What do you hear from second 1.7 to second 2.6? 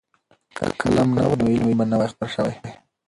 به نه وای خپور شوی.